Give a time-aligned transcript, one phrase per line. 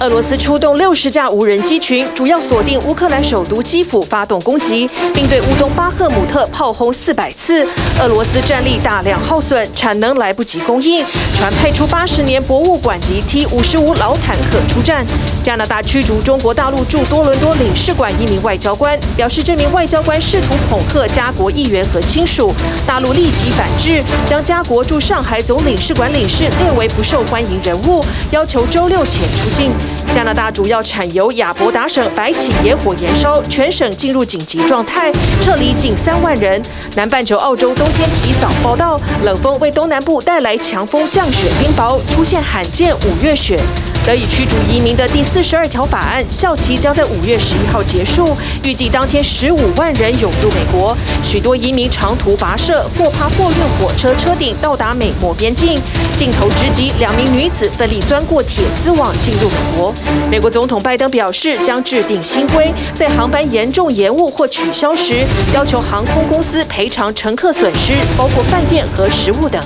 [0.00, 7.64] 俄罗斯出动六十架无人机群，主要锁定乌克兰首都基辅发动攻击，并对乌东巴赫姆特炮轰四百次。
[8.02, 11.04] 俄罗斯战力大量耗损，产能来不及供应，
[11.38, 15.06] 传派出八十年博物馆级 T 五十五老坦克出战。
[15.44, 22.50] 加拿大驱逐中国大陆驻多伦多领事馆一名外交官，表示这名外交官试图恐吓加国议员和亲属，
[22.86, 29.70] 大陆立即反制，将加国驻上海总领事馆领事列为不受欢迎人物，要求周六前出境。
[30.14, 36.62] 加拿大主要产油亚伯达省白起野火燃烧，全省进入紧急状态，撤离近三万人。
[36.96, 43.60] 南半球澳洲冬天提早报到，冷风为东南部带来强风、降雪、冰雹，出现罕见五月雪。
[44.06, 48.24] 得以驱逐移民的第四四十二条法案效期将在五月十一号结束，
[48.62, 55.76] 预计当天十五万人涌入美国，许多移民长途跋涉或爬货运火车车顶到达美墨边境，
[56.16, 59.92] 镜头直击两名女子奋力钻过铁丝网进入美国。
[60.30, 69.60] 美国总统拜登表示将制定新规，在航班严重延误或取消时，要求航空公司赔偿乘客损失，包括饭店和食物等。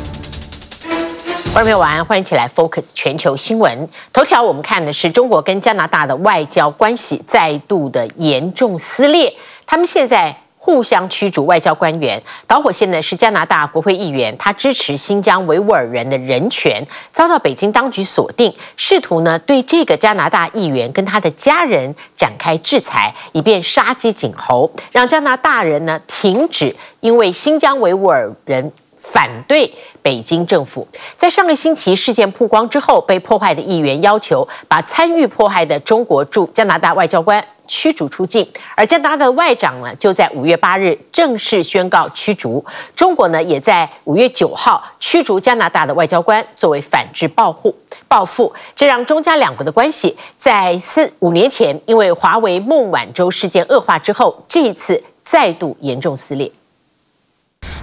[1.55, 3.89] 观众朋友晚安，欢迎起来 Focus 全球新闻。
[4.13, 9.35] 头条我们看的是中国跟加拿大的外交关系再度的严重撕裂，
[9.67, 12.23] 他们现在互相驱逐外交官员。
[12.47, 28.71] 导火线呢是加拿大国会议员，他支持新疆维吾尔人的人权，遭到北京当局锁定，试图呢对这个加拿大议员跟他的家人展开制裁，以便杀鸡儆猴，让加拿大人呢停止因为新疆维吾尔人。
[29.11, 42.65] 反对北京政府，在上个星期事件曝光之后，被迫害的议员要求把参与迫害的中国驻加拿大外交官驱逐出境，而加拿大的外长呢，就在五月八日正式宣告驱逐。
[42.95, 47.75] 中国呢，也在五月九号驱逐加拿大的外交官，作为反制报复。
[48.07, 56.51] 报复，这让中加两国的关系在四五年前因为华为孟晚舟事件恶化之后，这一次再度严重撕裂。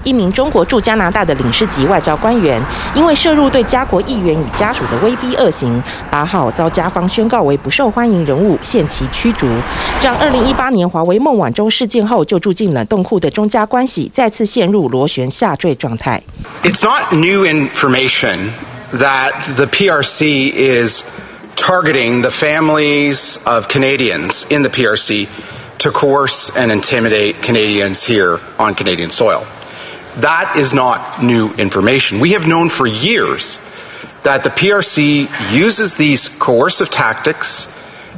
[0.04, 2.60] 一名中国驻加拿大的领事级外交官员，
[2.94, 9.46] 因为涉入对加国议员与家属的威逼恶行，八号遭加方宣告为不受欢迎人物，限期驱逐，
[10.02, 16.22] 让二零一八年华为孟晚舟事件后就住进冷冻库的中加关系再次陷入螺旋下坠状态。
[16.62, 18.50] It's not new information
[18.92, 21.02] that the PRC is
[21.56, 25.26] targeting the families of Canadians in the PRC
[25.78, 29.42] to coerce and intimidate Canadians here on Canadian soil.
[30.17, 32.19] That is not new information.
[32.19, 33.57] We have known for years
[34.23, 37.71] that the PRC uses these coercive tactics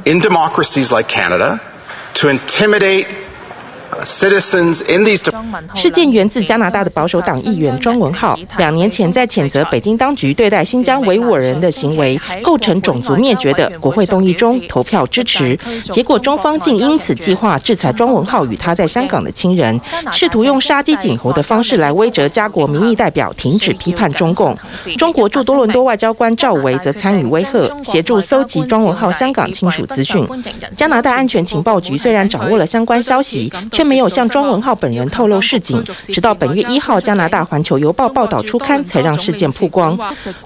[0.06, 1.60] in democracies like Canada
[2.14, 3.06] to intimidate
[5.74, 19.80] 事件源自加拿大的保守党议员庄文浩，两年前在谴责北京当局对待新疆维吾尔人的行为构成种族灭绝的国会动议中投票支持，结果中方竟因此计划制裁庄文浩与他在香港的亲人，
[20.12, 24.56] 试图用杀鸡儆猴的方式来威折加国民意代表停止批判中共。
[24.96, 30.26] 中国驻多伦多外交官赵维则参与威吓，协助搜集庄文浩香港亲属资讯。
[30.76, 35.80] 加拿大安全情报局虽然掌握了相关消息，却没有向庄文浩本人透露事情，
[36.12, 39.96] 直到本月一号，加拿大《环球邮报》报道出刊，才让事件曝光。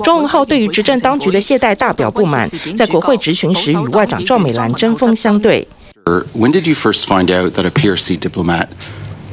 [0.04, 5.66] 庄文浩对于执政当局的懈怠大表不满，在国会质询时与外长赵美兰针锋相对。
[6.04, 8.66] When did you first find out that a PRC diplomat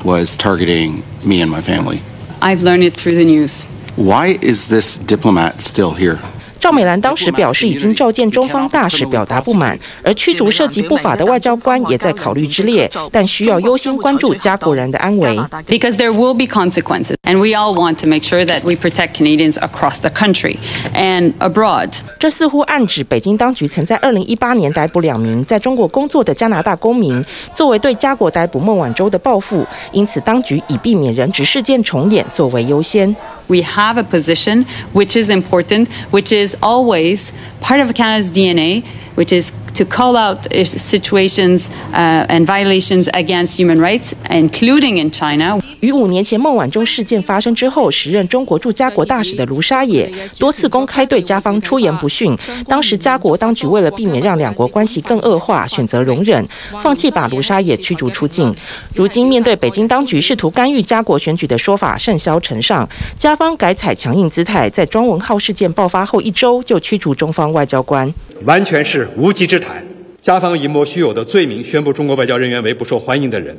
[0.05, 1.97] was targeting me and my family?
[2.39, 3.66] I've learned it through the news.
[3.97, 6.19] Why is this diplomat still here?
[6.59, 15.38] 赵美兰当时表示，已经召见中方大使表达不满，而驱逐涉及不法的外交官也在考虑之列，但需要优先关注加国人的安危。
[15.68, 19.53] Because there will be consequences, and we all want to make sure that we protect Canadians
[19.53, 20.58] across the country
[20.94, 21.90] and abroad.
[22.20, 27.24] 这似乎暗指北京当局曾在2018年逮捕两名在中国工作的加拿大公民，
[27.56, 33.16] 作为对加国逮捕孟晚舟的报复，因此当局以避免人质事件重演作为优先。
[33.49, 39.51] We have a position which is important, which is always part of Canada's DNA, which is
[39.73, 45.59] to call out situations uh, and violations against human rights, including in China.
[45.81, 52.35] 于五年前孟晚舟事件发生之后，时任中国驻加国大使的卢沙野多次公开对加方出言不逊。
[52.67, 56.46] 当时加国当局为了避免让两国关系更恶化，选择容忍，
[56.81, 58.53] 放弃把卢沙野驱逐出境。
[58.93, 62.87] 如今面对北京当局试图干预加国选举的说法甚嚣尘上，
[63.17, 69.85] 加方改采强硬姿态，在庄文浩事件爆发后一周就驱逐中方外交官，完全是无稽之谈。
[70.22, 73.58] 加方以莫须有的罪名宣布中国外交人员为不受欢迎的人。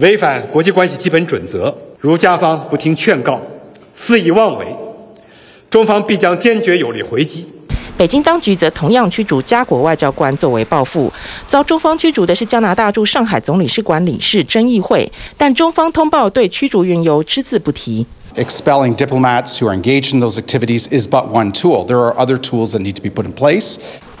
[0.00, 3.40] 违反国际关系基本准则，如加方不听劝告，
[3.96, 4.66] 肆意妄为，
[5.68, 7.46] 中方必将坚决有力回击。
[7.96, 11.12] 北京当局则同样驱逐加国外交官作为报复。
[11.48, 18.06] 遭中方驱逐的是加拿大驻上海总领事馆领事曾议会，但中方通报对驱逐缘由只字不提。
[18.36, 21.84] Expelling diplomats who are engaged in those activities is but one tool.
[21.84, 23.78] There are other tools that need to be put in place.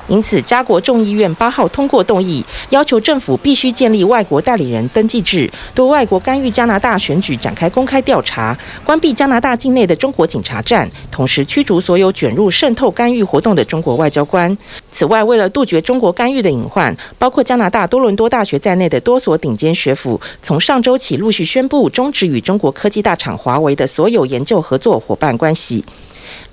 [0.08, 14.56] 因此，加国众议院八号通过动议，要求政府必须建立外国代理人登记制，对外国干预加拿大选举展开公开调查，关闭加拿大境内的中国警察站，同时驱逐所有卷入渗透干预活动的中国外交官。
[14.90, 25.84] 此外，为了杜绝中国干预的隐患，包括加拿大多伦多大学在内的多所顶尖学府，从上周起陆续宣布终止与中国科技大厂华为的所有研究合作伙伴关系。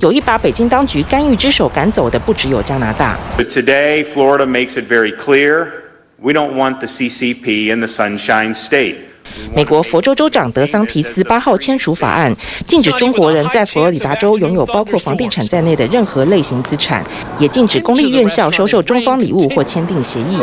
[0.00, 3.18] 有意把北京当局干预之手赶走的不只有加拿大。
[3.36, 5.68] But today, Florida makes it very clear
[6.18, 8.96] we don't want the CCP in the Sunshine State.
[9.53, 12.35] 美国佛州州长德桑提斯八号签署法案，
[12.65, 17.05] 禁止中国人在佛罗里达州拥有包括房地产在内的任何类型资产，
[17.39, 20.39] 也禁止公立院校收受中方礼物或签订协议。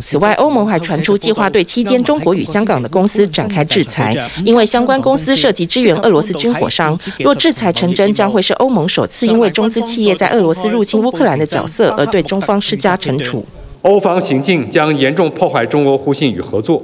[0.00, 6.98] 此外，欧盟还传出计划对期间中国与香港的公司展开制裁，因为相关公司涉及支援俄罗斯军火商。
[7.18, 13.44] 若制裁成真，将会是欧盟首次因为中资企业在俄罗斯入侵乌克兰的角色而对中方施加惩处。
[13.82, 16.80] 欧方行径将严重破坏中俄互信与合作。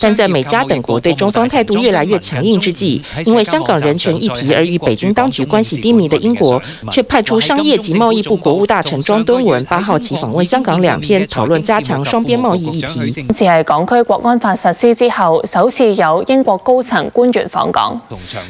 [0.00, 6.60] 但在美加等国对中方态度越来越强硬之际，因为香港人权议题而与北京当局关系低迷的英国，
[6.90, 13.10] 却派出商业及贸易部国务大臣庄敦文八号起访问香港两天，讨论加强双边贸易议题。
[13.10, 18.00] 今次系港区国安法实施之后，首次有英国高层官员访港。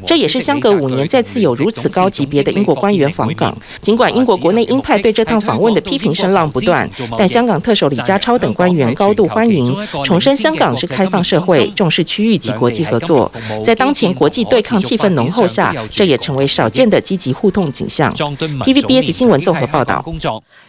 [0.06, 3.56] 这也是相隔五年再次有如此高级别的英国官员访港。
[3.81, 6.88] 尽管英国国内鹰派对这趟访问的批评声浪不断，
[7.19, 9.75] 但香港特首李家超等官员高度欢迎，
[10.05, 13.31] 重申香港是开放社会，重视区域及国际合作。
[13.64, 18.14] 在当前国际对抗气氛浓厚下，这也成为少见的积极互动景象。
[18.14, 20.04] TVBS 新闻综合报道。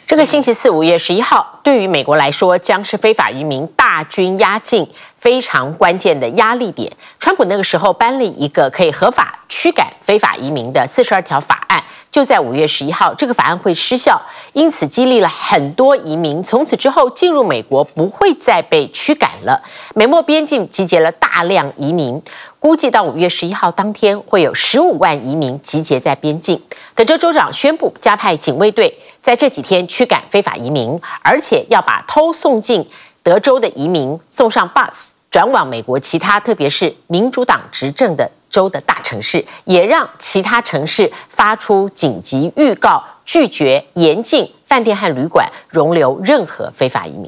[0.05, 4.87] 这个星期四，五月十一号，对于美国来说，将是非法移民大军压境
[5.23, 6.91] 非常关键的压力点。
[7.17, 11.81] 川普那个时候颁了一个可以合法驱赶非法移民的四十二条法案。
[12.11, 14.21] 就在五月十一号，这个法案会失效，
[14.51, 16.43] 因此激励了很多移民。
[16.43, 19.63] 从此之后进入美国不会再被驱赶了。
[19.95, 22.21] 美墨边境集结了大量移民，
[22.59, 26.61] 估计到五月十一号当天会有十五万移民集结在边境。
[26.93, 32.85] 德州州长宣布加派警卫队，在这几天驱赶非法移民，而且要把偷送进
[33.23, 38.29] 德州的移民送上 bus，转往美国其他，特别是民主党执政的。
[38.49, 47.27] 州的大城市也让其他城市发出紧急预告，拒绝严禁饭店和旅馆容留任何非法移民。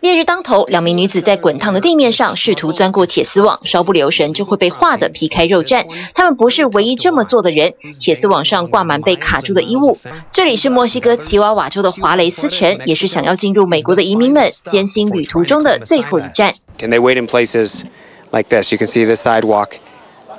[0.00, 5.84] 烈日当头，两名女子在滚烫的地面上试图钻过铁丝网，稍不留神就会被划得皮开肉绽。
[6.14, 7.74] 他们不是唯一这么做的人。
[7.98, 9.98] 铁丝网上挂满被卡住的衣物。
[10.30, 16.54] 这里是墨西哥奇瓦瓦州的华雷斯城，也是想要进入美国的移民们艰辛旅途中的最后一站。
[16.78, 17.82] Can they wait in places?
[18.30, 19.78] Like this, you can see the sidewalk.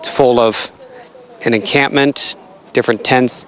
[0.02, 0.72] It's full of
[1.44, 2.34] an encampment,
[2.74, 3.44] different tents.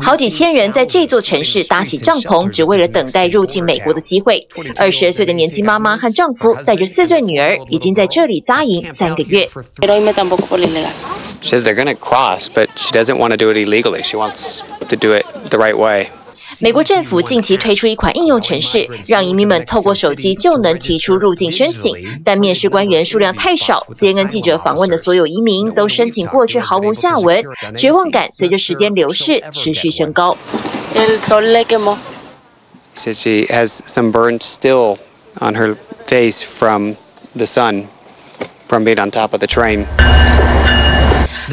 [0.00, 4.46] 好几千人在这座城市搭起帐篷，只为了等待入境美国的机会。
[4.76, 9.48] 二十岁的年轻妈妈和丈夫带着四岁女儿，已经在这里扎营三个月。
[11.42, 14.02] She says they're going to cross, but she doesn't want to do it illegally.
[14.02, 16.08] She wants to do it the right way.
[16.60, 27.42] 美国政府近期推出一款应用程式让移民们透过手机就能提出入境申请但面试官员数量太少 cnn 记者访问的所有移民都申请过去毫无下文
[27.76, 30.36] 绝望感随着时间流逝持续升高。
[32.96, 34.98] She has some burns still
[35.40, 35.74] on her
[36.06, 36.96] face from
[37.34, 37.88] the sun
[38.68, 39.86] from beat on top of the train.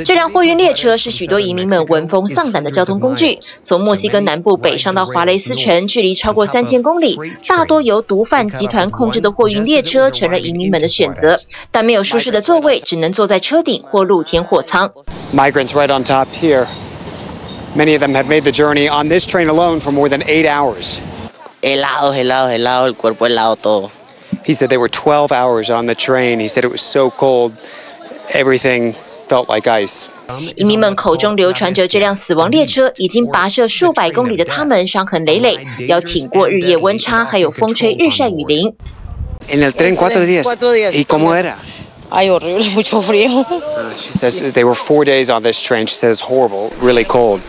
[0.06, 3.38] 这辆货运列车是许多移民们闻风丧胆的交通工具。
[3.62, 7.20] 从墨西哥南部北上到华雷斯城，距离超过三千公里。
[7.48, 11.38] 大多由毒贩集团控制的货运列车成了移民们的选择，
[11.72, 14.92] 但没有舒适的座位，只能坐在车顶或露天货舱。
[15.34, 16.68] Migrants right on top here.
[17.76, 20.46] Many of them have made the journey on this train alone for more than eight
[20.46, 21.00] hours.
[21.62, 23.92] Helado, helado, helado, el cuerpo helado todo.
[24.44, 26.40] He said they were 12 hours on the train.
[26.40, 27.54] He said it was so cold,
[28.34, 28.96] everything.
[29.32, 30.08] Felt like ice.
[30.58, 35.56] 移民们口中流传着这辆死亡列车已经跋涉数百公里的他们伤痕累累，
[35.88, 38.74] 要挺过日夜温差，还有风吹日晒雨淋。
[39.48, 40.44] En el tren cuatro días.
[40.94, 41.56] ¿Y cómo era?
[42.10, 43.46] Ay, horrible, mucho frío.
[43.98, 45.88] She says they were four days on this train.
[45.88, 47.40] She says horrible, really cold.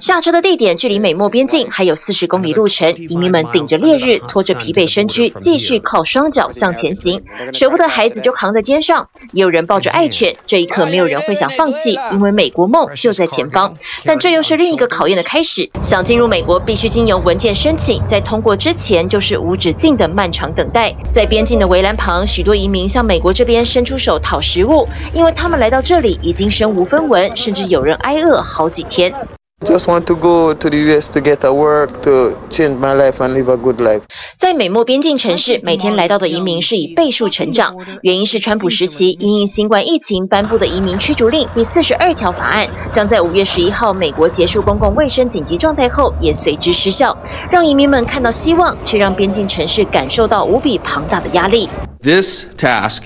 [0.00, 10.34] 下车的地点距离美墨边境还有四十公里路程，移民们顶着烈日，拖着疲惫身躯，继续靠双脚向前行，舍不得孩子就扛在肩上，也有人抱着爱犬。
[10.46, 13.76] 这一刻，没有人会想放弃，因为美国梦就在前方。
[14.02, 15.68] 但这又是另一个考验的开始。
[15.82, 20.96] 想进入美国，必须经由文件申请，在通过之前就是无止境的漫长等待。
[21.12, 29.14] 在边境的围栏旁，许多移民向美国这边伸出手讨食物，因为他们来到这里已经身无分文，甚至有人挨饿好几天。
[29.62, 33.34] Just want to go to the US to get a work to change my life and
[33.34, 34.00] live a good life.
[34.38, 47.14] 在美墨边境城市，每天来到的移民是以倍数成长，原因是川普时期因应新冠疫情颁布的移民驱逐令第四十二条法案，将在五月十一号美国结束公共卫生紧急状态后也随之失效，
[47.50, 51.68] 让移民们看到希望，却让边境城市感受到无比庞大的压力。
[52.02, 53.02] This task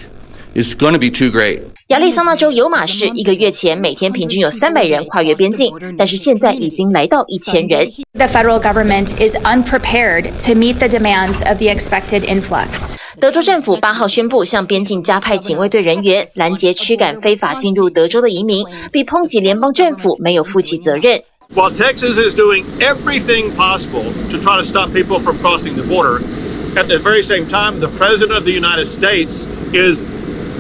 [0.55, 1.74] is going to be too great.
[1.88, 7.90] 亚利桑那州尤马市一个月前每天平均有三百人跨越边境，但是现在已经来到一千人。
[8.14, 12.96] The federal government is unprepared to meet the demands of the expected influx.
[13.20, 21.22] 德州政府八号宣布向边境加派警卫队人员，拦截驱赶非法进入德州的移民，并抨击联邦政府没有负起责任。
[21.56, 26.22] While Texas is doing everything possible to try to stop people from crossing the border,
[26.76, 30.00] at the very same time, the president of the United States is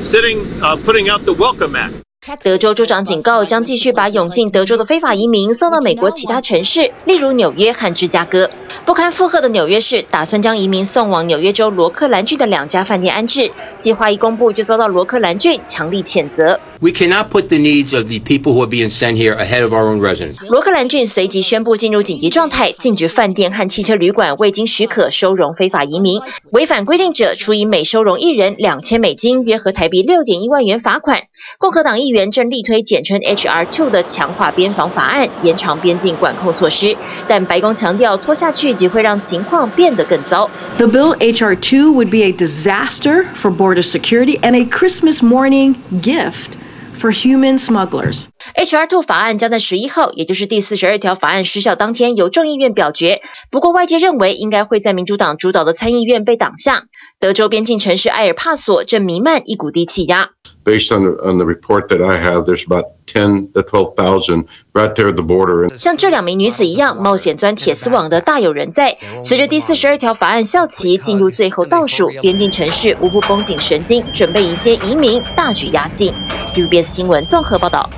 [0.04, 1.94] Putting out the welcome act.
[2.42, 8.50] 德州州长警告，将继续把涌进德州的非法移民送到美国其他城市，例如纽约和芝加哥。
[8.84, 16.61] 不堪负荷的纽约市打算将移民送往纽约州罗克兰郡的两家饭店安置，计划一公布就遭到罗克兰郡强力谴责。
[16.81, 19.88] We cannot put the needs of the people who are being sent here ahead of our
[19.88, 20.45] own residents.
[20.49, 31.23] 罗克兰郡随即宣布进入紧急状态，禁止饭店和汽车旅馆未经许可收容非法移民，违反规定者处以每收容一人两千美金（约合台币六点一万元）罚款。
[31.59, 36.97] 共和党议员正力推简称 HR Two 的强化边防法案，延长边境管控措施。
[37.28, 40.50] 但白宫强调，拖下去只会让情况变得更糟。
[40.76, 46.57] The bill HR Two would be a disaster for border security and a Christmas morning gift
[47.04, 48.25] for human smugglers.
[48.56, 53.20] HR Two 法案将在十一号，也就是第四十二条法案失效当天，由众议院表决。
[53.50, 56.84] 不过，外界认为应该会在民主党主导的参议院被挡下。
[57.25, 60.33] 德州边境城市埃尔帕索正弥漫一股低气压。
[60.62, 65.11] Based on the, on the report that I have, there's about 10 to 12,000 right there
[65.11, 65.75] at the border.
[65.78, 68.99] 像这两名女子一样冒险钻铁丝网的大有人在。
[69.25, 76.12] 随着第四十二条法案效期进入最后倒数，边境城市无不绷紧神经，准备迎接移民大举压境。
[76.52, 77.88] TVBS 新闻综合报道。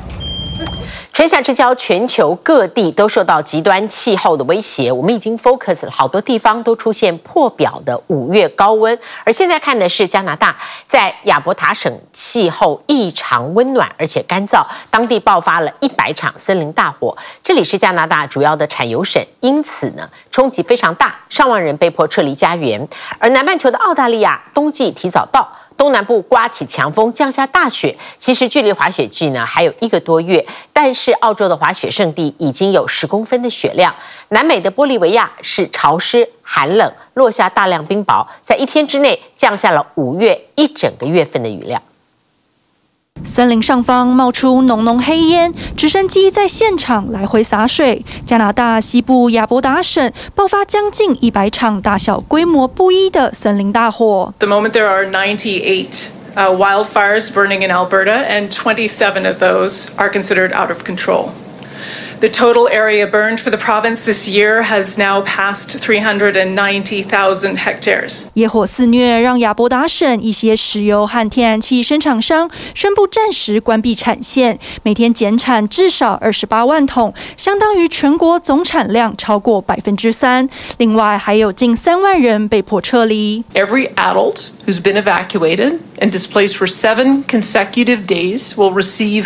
[1.17, 4.93] 春夏之交，全球各地都受到极端气候的威胁。
[4.93, 10.55] 我们已经 focus 了好多地方都出现破表的五月高温，而现在看的是加拿大，
[10.87, 17.17] 在亚伯塔省气候异常温暖而且干燥，当地爆发了一百场森林大火。
[17.43, 22.87] 这里是加拿大主要的产油省，因此呢，冲击非常大，上万人被迫撤离家园。
[23.19, 25.51] 而南半球的澳大利亚冬季提早到。
[25.77, 27.97] 东南部刮起强风，降下大雪。
[28.19, 33.95] 其实距离滑雪季呢还有一个多月，但是澳洲的滑雪胜地已经有十公分的雪量。
[34.31, 41.81] 南美的玻利维亚是潮湿寒冷，落下大量冰雹，在一天之内降下了五月一整个月份的雨量。
[43.25, 48.05] 森林上方冒出浓浓黑烟，直升机在现场来回洒水。
[48.25, 54.33] 加拿大西部亚伯达省爆发将近一百场大小规模不一的森林大火。
[54.39, 60.71] The moment there are 98 wildfires burning in Alberta, and 27 of those are considered out
[60.71, 61.31] of control.
[62.20, 68.28] The total area burned for the province this year has now passed 390,000 hectares.
[68.34, 80.48] 野火肆虐，让亚伯达省一些石油和天然气生产商宣布暂时关闭产线，每天减产至少二十八万桶，相当于全国总产量超过百分之三。
[80.78, 83.44] 另外，还有近三万人被迫撤离。
[83.54, 89.26] Every adult who's been evacuated and displaced for seven consecutive days will receive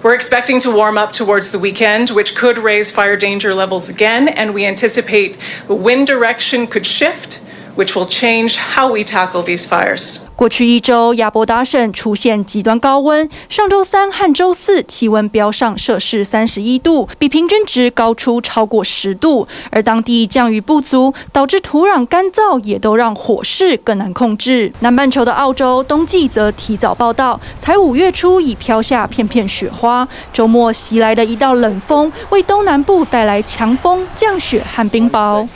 [0.00, 4.28] We're expecting to warm up towards the weekend, which could raise fire danger levels again,
[4.28, 5.36] and we anticipate
[5.68, 7.42] wind direction could shift,
[7.78, 10.18] which will change how we tackle these fires.
[10.34, 19.46] 过去一周，亚伯达省出现极端高温，上周三和周四气温飙上摄氏三十一度，比平均值高出超过十度。
[19.70, 24.72] 而当地降雨不足，导致土壤干燥，也都让火势更难控制。
[24.80, 30.06] 南半球的澳洲冬季则提早报道，才五月初已飘下片片雪花。
[30.32, 35.46] 周末袭来的一道冷风，为东南部带来强风、降雪和冰雹。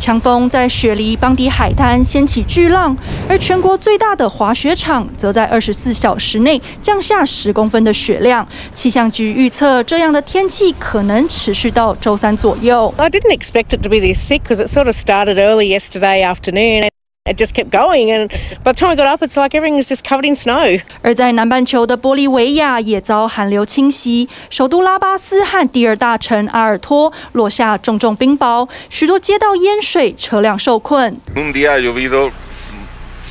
[0.00, 2.96] 强风在雪梨邦迪海滩掀起巨浪，
[3.28, 8.46] 而全国最大的滑雪场则在二十四小时内降下十公分的雪量。
[8.72, 12.92] 气象局预测，这样的天气可能持续到周三左右。
[12.96, 16.88] I didn't expect it to be this thick because it sort of started early yesterday afternoon.
[17.30, 18.28] It just kept going, and
[18.64, 20.80] by the time we got up, it's like everything is just covered in snow.
[21.00, 31.18] 而在南半球的玻利维亚也遭寒流侵袭，首都拉巴斯和第二大城阿尔托落下重重冰雹，许多街道淹水，车辆受困。
[31.36, 32.32] Un día ha llovido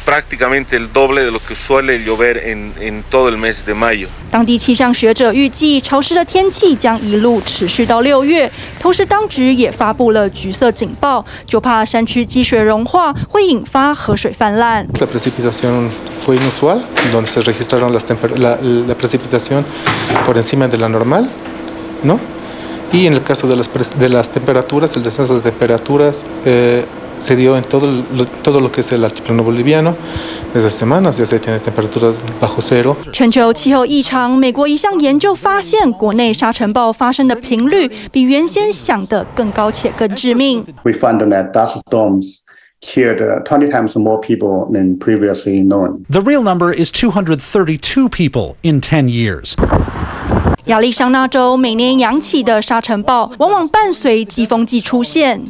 [0.08, 4.08] prácticamente el doble de lo que suele llover en, en todo el mes de mayo.
[4.30, 8.50] 当地气象学者预计，潮湿的天气将一路持续到六月。
[8.78, 14.86] 同时，当局也发布了橘色警报，就怕山区积雪融化会引发河水泛滥。
[15.00, 15.88] La precipitación
[16.20, 18.04] fue inusual, donde se registraron las
[18.36, 19.64] la, la precipitación
[20.26, 21.30] por encima de la normal,
[22.02, 22.20] ¿no?
[22.92, 26.84] Y en el caso de las, de las temperaturas, el descenso de temperaturas eh,
[27.19, 27.85] se dio en todo
[28.15, 29.95] lo, todo lo que es el altiplano boliviano.
[30.53, 32.95] Desde semanas ya se tiene temperaturas bajo cero.
[33.13, 40.65] 全球气候异常，美国一项研究发现，国内沙尘暴发生的频率比原先想的更高且更致命。
[40.83, 42.39] We found that dust storms
[42.81, 46.05] killed 20 times more people than previously known.
[46.09, 49.55] The real number is 232 people in 10 years.
[50.69, 55.41] 亚利桑那州每年扬起的沙尘暴，往往伴随季风季出现。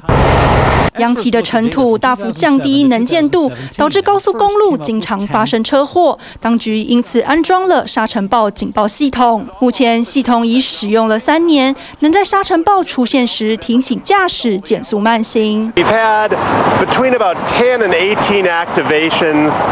[0.97, 6.17] 扬起的尘土大幅降低能见度，导致高速公路经常发生车祸。
[6.39, 9.45] 当局因此安装了沙尘暴警报系统。
[9.59, 15.73] 目前系统已使用了三年，能在沙尘暴出现时提醒驾驶减速慢行。
[15.73, 19.67] Between about 10 and 18 activations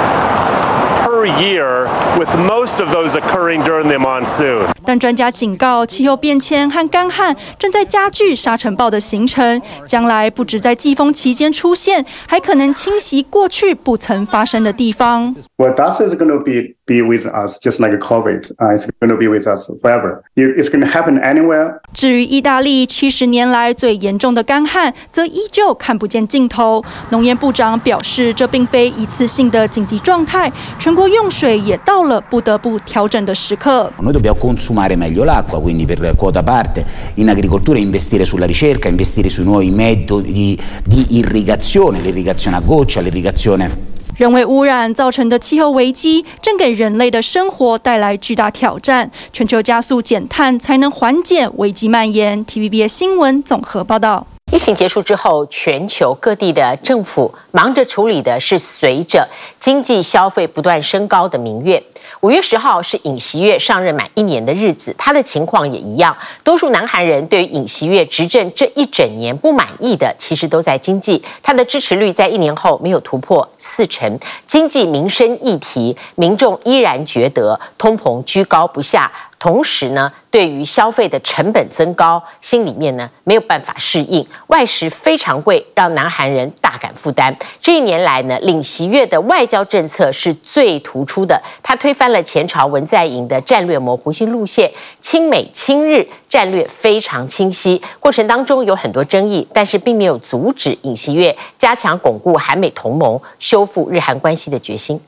[1.07, 1.87] per year,
[2.19, 4.67] with most of those occurring during the monsoon.
[4.83, 15.33] 但专家警告，气候变迁和干旱正在加剧沙尘暴的形成，将来不止在季风期间出现，还可能侵袭过去不曾发生的地方。
[15.57, 18.51] Well, dust is going to be be with us just like COVID.
[18.57, 20.21] Uh, it's going to be with us forever.
[20.35, 21.79] It's going to happen anywhere.
[21.93, 26.83] 至于意大利七十年来最严重的干旱，则依旧看不见尽头。
[27.09, 33.93] 农业部长表示，这并非一次性的紧急状态，全国用水也到了不得不调整的时刻。
[33.99, 36.83] Noi dobbiamo consumare meglio l'acqua, quindi per quota parte
[37.17, 43.01] in agricoltura investire sulla ricerca, investire sui nuovi metodi di, di irrigazione, l'irrigazione a goccia,
[43.01, 43.69] l'irrigazione
[44.15, 49.11] 人为污染造成的气候危机，正给人类的生活带来巨大挑战。
[49.31, 52.43] 全球加速减碳，才能缓解危机蔓延。
[52.43, 54.25] TVBS 新闻综合报道。
[54.49, 59.27] 疫情结束之后，全球各地的政府忙着处理的是随着
[59.59, 61.83] 经济消费不断升高的民怨。
[62.21, 66.15] 五月十号是尹锡悦上任满一年的日子，他的情况也一样。
[66.45, 71.21] 多数南韩人对于尹锡悦执政这一整年不满意的，其实都在经济。
[71.43, 74.17] 他的支持率在一年后没有突破四成。
[74.47, 79.11] 经济民生议题，民众依然觉得通膨居高不下。
[79.38, 87.36] 同时呢，对于消费的成本增高，心里面呢没有办法适应，外食非常贵，让南韩人大感负担。
[87.60, 94.70] 这一年来呢，尹锡悦的外交政策是最突出的，他推翻了前朝文在寅的战略模糊性路线，
[95.00, 97.82] 亲美亲日战略非常清晰。
[97.98, 105.00] 过程当中有很多争议，但是并没有阻止尹锡悦加强巩固韩美同盟、修复日韩关系的决心。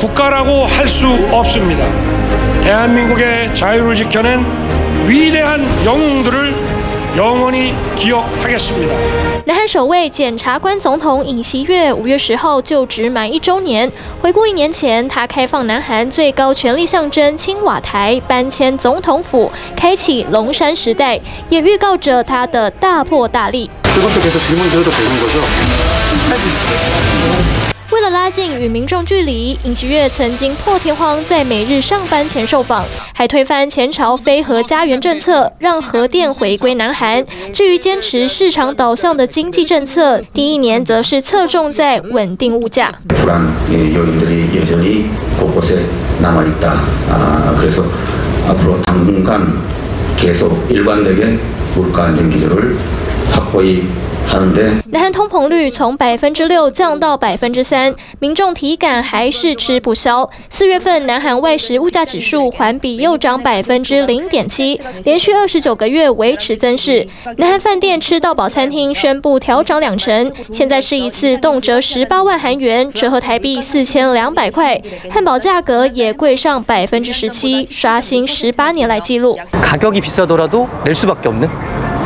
[0.00, 2.11] 국가라고 할 수 없습니다.
[2.62, 4.44] 대한민국의 자유를 지켜낸
[5.06, 6.54] 위대한 영웅들을
[7.16, 8.94] 영원히 기억하겠습니다.
[9.46, 13.90] 南韩首位检察官总统尹锡悦五月十号就职满一周年。
[14.20, 21.18] 回顾一年前，他开放南韩最高权力象征青瓦台，搬迁总统府，开启龙山时代，
[21.48, 23.70] 也预告着他的大破大立。
[27.92, 37.24] 为了拉近与民众距离，尹锡悦曾经破天荒在每日上班前受访，还推翻前朝非核家园政策，让核电回归南韩。
[37.52, 42.92] 至于坚持市场导向的经济政策，第一年则是侧重在稳定物价。
[50.18, 51.38] 계속 일관되게
[51.76, 53.11] 물가 안정 기조를 확고히
[54.90, 60.28] 南韩通膨率从百分之六降到百分之三，民众体感还是吃不消。
[60.50, 67.08] 四月份南韩外食物价指数环比又涨百分之零点七，连续二十九个月维持增势。
[67.38, 74.78] 南韩饭店吃到饱餐厅宣布调涨两成，现在吃一次动辄十八万韩元，折合台币四千两百块。
[75.10, 79.38] 汉堡价格也贵上百分之十七，刷新十八年来纪录。
[79.62, 81.48] 가격이비싸더라도낼수밖에없는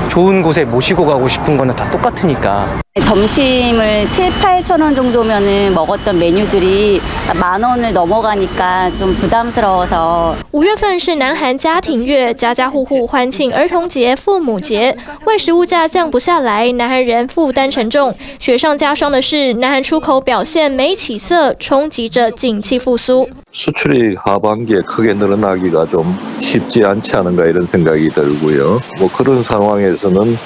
[0.08, 2.82] 좋은 곳에 모시고 가고 싶은 거는 다 똑같으니까.
[3.03, 7.01] 점심을 7, 8천 원 정도면은 먹었던 메뉴들이
[7.35, 10.37] 만 원을 넘어가니까 좀 부담스러워서.
[10.53, 18.13] 五月份是南韩家庭月，家家户户欢庆儿童节、父母节，外食物价降不下来，南韩人负担沉重。
[18.39, 23.27] 雪上加霜的是，南韩出口表现没起色，冲击着景气复苏。
[23.55, 28.81] 수출이 하반기에 크게 늘어나기가 좀 쉽지 않지 않은가 이런 생각이 들고요.
[28.99, 30.39] 뭐 그런 상황에서는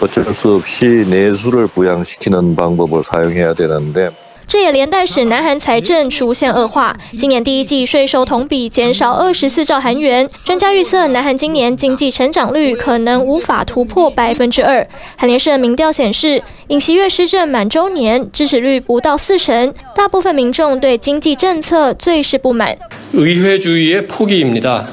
[0.00, 4.10] 어쩔 수 없이 내수를 부양시키는 방법을 사용해야 되는데
[4.48, 10.28] 这也连带使南韩财政出现恶化，今年第一季税收同比减少二十四兆韩元。
[10.44, 14.84] 专家预测，南韩今年经济成长率可能无法突破百分之二。
[15.16, 22.74] 韩联社民调显示，尹锡悦施政满周年，支持率不到四成，大部分民众对经济政策最是不满。
[23.12, 24.88] 의회주의의 포기입니다.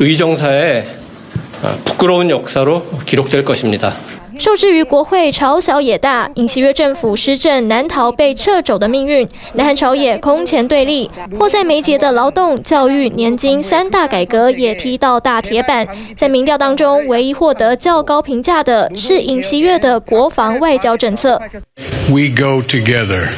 [0.00, 0.84] 의정사의
[4.37, 9.25] 受制于国会朝小野大，尹锡悦政府施政难逃被撤走的命运。
[9.53, 15.87] 南韩朝野空前对立，迫在眉睫的劳动、教育、年金三大改革也踢到大铁板。
[16.17, 21.41] 在民调当中，唯一获得较高评价的是尹锡悦的国防外交政策。
[22.09, 23.29] We go together.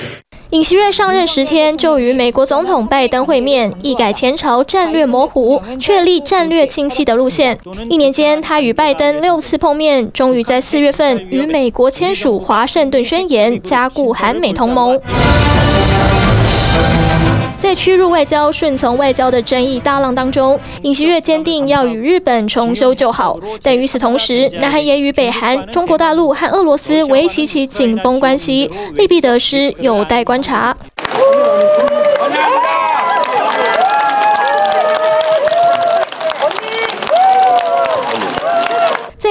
[0.52, 7.60] 尹锡悦上任十天就与美国总统拜登会面，一改前朝战略模糊，确立战略清晰的路线。
[7.90, 14.98] 一年间，他与拜登六次碰面，终于在四月份与美国签署华盛顿宣言，加固韩美同盟。
[17.68, 23.38] 在屈辱外交、顺从外交的争议大浪当中，尹锡悦坚定要与日本重修旧好。
[23.62, 30.78] 但与此同时，南韩也与北韩、中国大陆和俄罗斯维持其紧绷关系，利弊得失有待观察。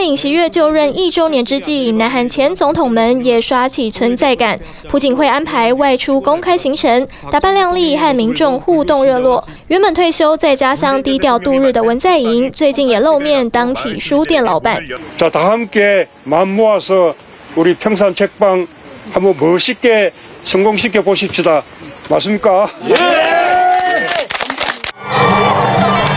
[0.05, 4.57] 尹锡悦就任一周年之际，南韩前总统们也刷起存在感。
[4.89, 9.43] 朴槿惠安排外出公开行程，打扮靓丽，和民众互动热络。
[9.67, 14.81] 原本退休在家乡低调度日的文在寅，最近也露面当起书店老板。
[15.17, 17.13] 자, 다 함께 마음 모아서
[17.55, 18.67] 우리 평산 책방
[19.13, 20.11] 한번 멋있게
[20.43, 21.61] 성공시켜 보십시다.
[22.09, 22.67] 맞습니까?
[22.89, 22.95] 예!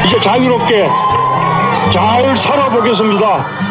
[0.07, 0.89] 이제 자유롭게
[1.93, 3.68] 잘 살아보겠습니다.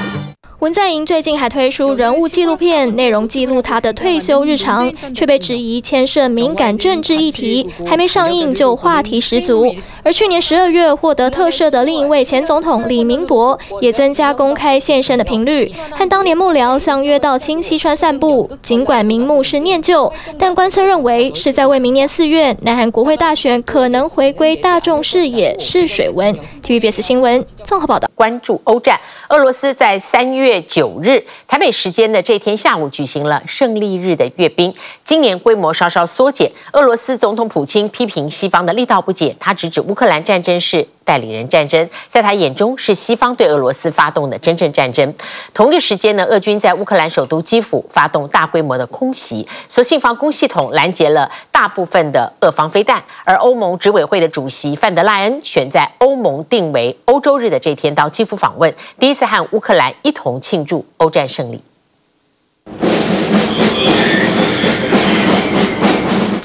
[0.60, 9.72] 文在寅最近还推出人物纪录片，内容记录他的退休日常，却被质疑牵涉敏感政治议题，还没上映就话题十足。
[10.02, 18.50] 而去年十二月获得特赦的另一位前总统李明博，也增加公开现身的频率，和当年幕僚相约到清溪川散步。
[18.60, 26.36] 尽管名目是念旧，但观测认为是在为明年四月南韩国会大选可能回归大众视野试水温。
[26.64, 28.10] TVBS 新闻综合报道。
[28.16, 30.47] 关注欧战，俄罗斯在三月。
[30.48, 34.72] 月九日，台北时间的这天下午举行了胜利日的阅兵。
[35.04, 36.50] 今年规模稍稍缩减。
[36.72, 45.14] 俄罗斯总统普京批评西方的力道不减，他直指乌克兰战争是代理人战争，在他眼中是西方对俄罗斯发动的真正战争。
[45.54, 53.02] 同一时间呢，俄军在乌克兰首都基辅发动大规模的空袭，所幸防空系统拦截了大部分的俄方飞弹。
[53.24, 61.62] 而欧盟执委会的主席范德赖恩选在欧盟定为欧洲日的这天到基辅访问，第一次和乌克兰一同庆祝欧战胜利。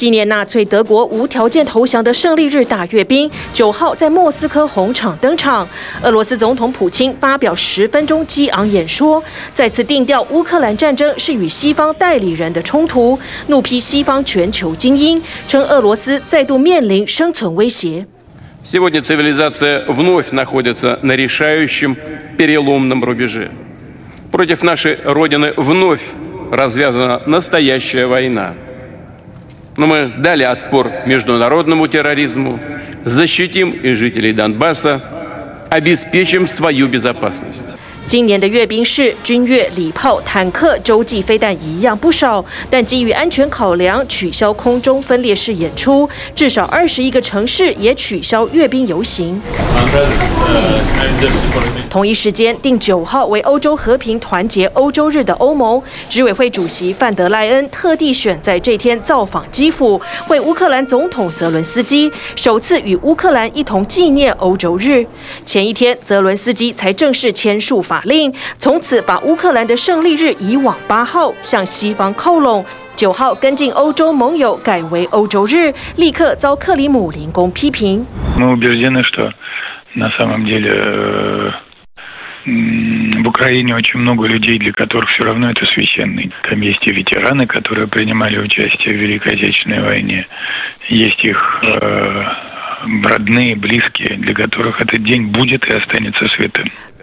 [0.03, 5.69] 纪念纳粹德国无条件投降的胜利日大阅兵，九号在莫斯科红场登场。
[6.03, 13.19] 俄罗斯总统普京发表十分钟激昂演说，再次定调乌克兰战争是与西方代理人的冲突，
[13.49, 18.07] 怒批西方全球精英，称俄罗斯再度面临生存威胁。
[18.63, 21.97] Сегодня цивилизация вновь находится на решающем
[22.37, 23.51] переломном рубеже.
[24.31, 26.11] Против нашей Родины вновь
[26.53, 28.55] развязана настоящая война.
[29.78, 32.60] Но мы дали отпор международному терроризму,
[33.04, 35.02] защитим и жителей Донбасса,
[35.70, 37.64] обеспечим свою безопасность.
[38.06, 49.42] 今年的阅兵式，军乐、礼炮、坦克、洲际飞弹一样不少，但基于安全考量，取消空中分列式演出，至少二十一个城市也取消阅兵游行。
[51.90, 65.06] 同一时间定九号为欧洲和平团结欧洲日的欧盟执委会主席范德赖恩特地选在这天造访基辅，为乌克兰总统泽伦斯基首次与乌克兰一同纪念欧洲日。
[65.46, 72.66] 前一天，泽伦斯基才正式签署法令，从此把乌克兰的胜利日移往八号，向西方靠拢。
[72.96, 78.06] 九号跟进欧洲盟友改为欧洲日，立刻遭克里姆林宫批评。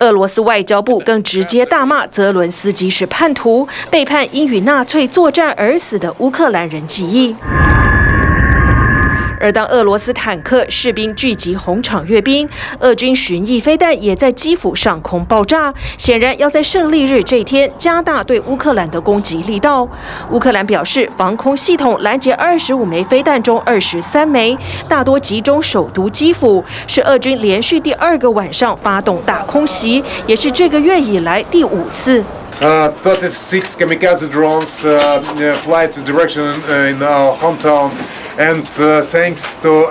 [0.00, 7.34] 俄罗斯外交部更直接大骂泽伦斯基是叛徒，背叛因与纳粹作战而死的乌克兰人记忆。
[9.40, 12.46] 而当俄罗斯坦克士兵聚集红场阅兵，
[12.78, 19.88] 俄军巡弋飞弹也在基辅上空爆炸，显然要在胜利日这天加大对乌克兰的攻击力道。
[20.30, 32.22] 乌克兰表示，防空系统拦截二十五枚飞弹中二十三枚，大多集中首都基辅，是俄军连续第二个晚上发动大空袭，也是这个月以来第五次。
[32.60, 35.22] Uh, 36 kamikaze drones uh,
[35.54, 37.88] fly to direction in our hometown.
[38.38, 39.88] And uh, thanks to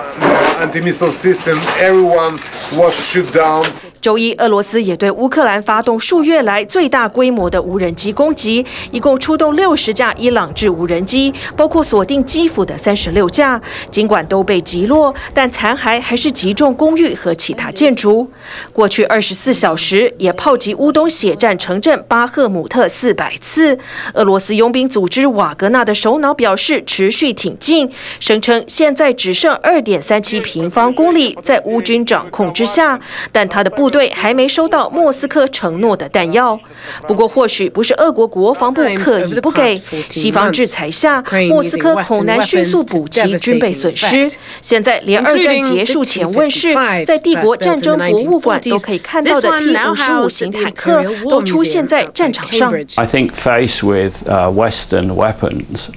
[0.59, 2.39] anti-missile system, everyone
[2.73, 3.88] was shot down.
[4.01, 13.61] 周一，俄罗斯也对乌克兰发动数月来最大规模的无人机攻击，一共出动六十架伊朗制无人机，包括锁定基辅的三十六架。
[13.91, 18.29] 尽管都被击落，但残骸还是击中公寓和其他建筑。
[18.71, 23.77] 过去二十四小时也炮击乌东血战城镇巴赫姆特四百次。
[24.13, 32.99] 俄罗斯佣兵组织瓦格纳的首脑表示，持续挺进，声称现在只剩二点三七平方公里在乌军掌控之下，
[33.31, 36.59] 但他的部队还没收到莫斯科承诺的弹药，
[37.07, 44.29] 不过或许不是俄国国防部刻意不给，西方制裁下，莫斯科恐难迅速补齐军备损失。
[44.61, 46.73] 现在连二战结束前问世，
[47.05, 52.73] 在帝国战争博物馆都可以看到的 T 五十五型坦克都出现在战场上。
[52.95, 55.87] I think faced with Western weapons.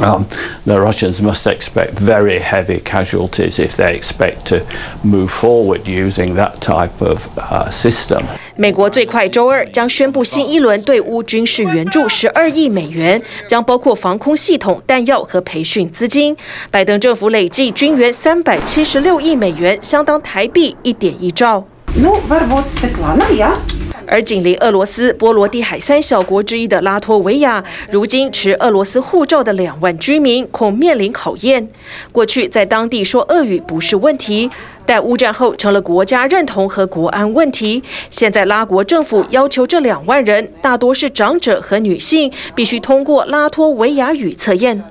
[0.00, 0.24] Um,
[0.64, 4.62] the Russians must expect very heavy casualties if they expect to
[5.04, 8.22] move forward using that type of uh, system.
[8.56, 16.36] 美国最快周二将宣布新一轮对乌军事援助十二亿美元，将包括防空系统、弹药和培训资金。
[16.70, 21.66] 拜登政府累计军援三百七十六亿美元，相当台币一点一兆。
[24.10, 31.68] 而紧邻俄罗斯波罗的海三小国之一的拉脱维亚，如今持俄罗斯护照的两万居民恐面临考验。
[32.10, 34.50] 过去在当地说俄语不是问题，
[34.84, 37.80] 但乌战后成了国家认同和国安问题。
[38.10, 44.82] 现在拉国政府要求这两万人，大多是长者和女性，必须通过拉脱维亚语测验。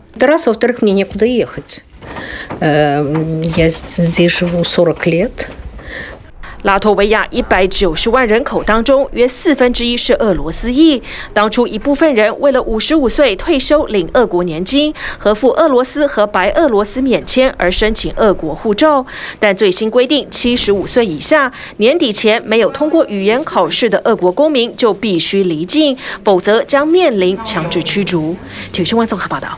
[6.64, 11.02] 拉脱维亚一百九十万人口当中，约四分之一是俄罗斯裔。
[11.34, 19.06] 当初一部分人为了五十五岁退休领俄国年金，和付俄罗斯和白俄罗斯免签而申请俄国护照。
[19.40, 28.36] 但最新规定，七十五岁以下，年底前没有通过语言考试的俄国公民就必须离境，否则将面临强制驱逐。
[28.74, 29.58] 体育新闻综合报道。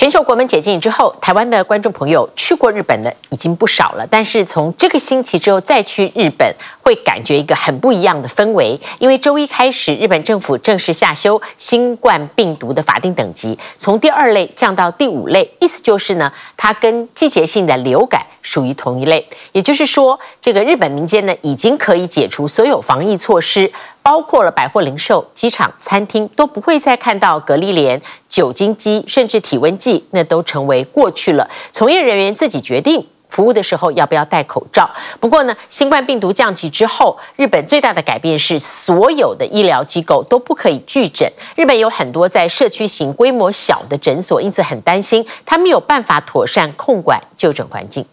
[0.00, 4.06] 全球国门解禁之后，台湾的观众朋友去过日本的已经不少了。
[4.10, 6.50] 但是从这个星期之后再去日本，
[6.82, 8.80] 会感觉一个很不一样的氛围。
[8.98, 15.52] 因为周一开始，日本政府正式下修新冠病毒的法定等级，从第二类降到第五类。
[15.60, 19.28] 意思就是呢，它跟季节性的流感属于同一类。
[19.52, 23.70] 也就是说，这个日本民间呢，已经可以解除所有防疫措施。
[24.10, 31.48] 包括了百货零售、机场、餐厅都不会再看到隔离帘、酒精机，甚至体温计，那都成为过去了。
[31.70, 34.90] 从业人员自己决定服务的时候要不要戴口罩。
[35.20, 41.32] 不过呢，新冠病毒降级之后，日本最大的改变是所有的医疗机构都不可以拒诊。
[41.54, 48.04] 日本有很多在社区型、规模小的诊所，因此很担心他没有办法妥善控管就诊环境。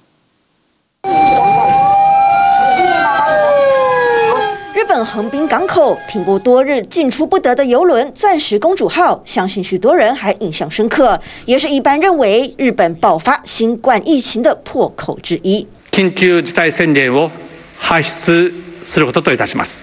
[4.97, 15.67] 日本横滨港口停泊多日进出不得的邮轮“钻石公主号”，相信许多人还印象深刻，也是一般认为日本爆发新冠疫情的破口之一。
[15.91, 17.31] 紧急事态宣言を
[17.79, 18.51] 発出
[18.83, 19.83] することといたします。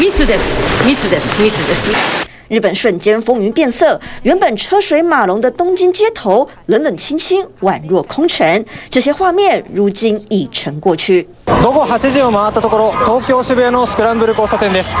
[0.00, 8.64] 密です密です密です 日本瞬间风云变色，原本车水马龙的东京街头冷冷清清，宛若空城。
[8.90, 11.28] 这些画面如今已成过去。
[11.46, 14.94] 午后8时を回ったところ，东京渋谷のスクランブル交差点です。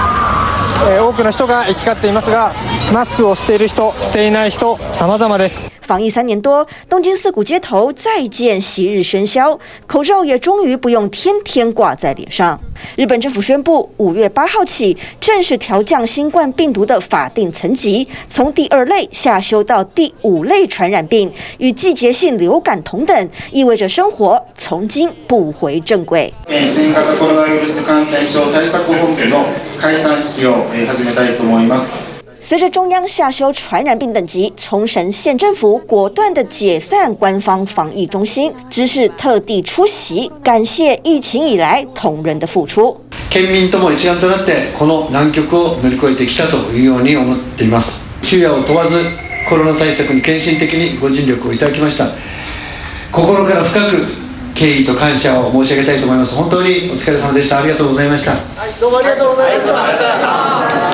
[1.00, 2.52] 多くの人が行き交っていますが，
[2.92, 5.70] マスクをしている人、していない人、様々です。
[5.86, 12.58] 防疫三年多，东京涩谷街头再见昔日喧嚣，口罩也终于不用天天挂在脸上。
[12.96, 26.32] 日本政府宣布，五月八号起正式调降新冠病毒的法定层级，从第二类下修到第五类传染病，与季节性流感同等，意味着生活从今不回正轨。
[26.48, 29.46] 新型コロナウイルス感染症対策本部の
[29.80, 32.05] 开山式を始めたいと思います。
[32.47, 42.95] 随着中央下修传染病等级，冲绳县政府果断的解散官方防疫中心，知事特地出席，感谢疫情以来同仁的付出。
[43.29, 48.05] 県民とも一丸となってこの難局を乗り越えてきたというように思っています。
[48.23, 49.03] 昼夜を問わず
[49.49, 52.05] コロナ対策に献身的にご尽力をいただきました。
[53.11, 54.05] 心から深く
[54.55, 56.33] 敬意と感謝を申し上げたいと思います。
[56.33, 57.59] 本当にお疲れ様でした。
[57.59, 58.31] ありがとうございました。
[58.31, 59.69] はい、どうもありがとうございまし
[60.01, 60.86] た。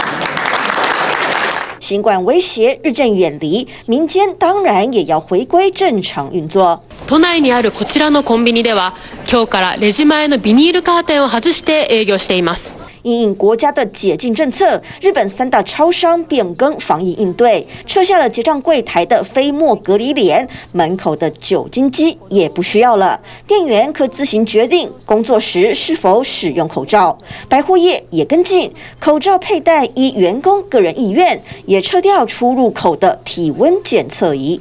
[1.84, 6.82] 新冠威胁日渐远离，民间当然也要回归正常运作。
[7.07, 8.95] 都内にあるこちらのコンビニでは、
[9.31, 12.79] 今日からレジ前のビニールカーテンを外して営业しています。
[13.05, 27.17] 因应国家的解禁政策，日本三大超商变更防疫应对，撤下了结账柜台的飞沫隔离帘，门口的酒精机也不需要了，店员可自行决定工作时是否使用口罩。
[27.49, 34.61] 百货业也跟进，口罩佩戴依员工个人意愿，也撤掉出入口的体温检测仪。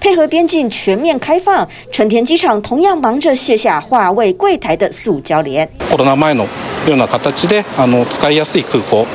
[0.00, 5.68] 配合边境全面开放，成田机场同样忙着卸下划位柜台的塑胶帘。
[5.90, 6.44] コロナ前の
[6.86, 9.06] ような形であの使いやすい空港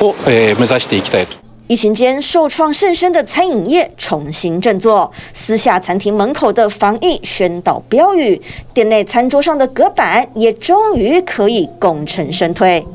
[0.00, 1.36] を、えー、目指していきたいと。
[1.68, 8.40] 疫情间受创甚深的餐饮业重新振作，撕下餐厅门口的防疫宣导标语，
[8.72, 12.86] 店内餐桌上的隔板也终于可以功成身退。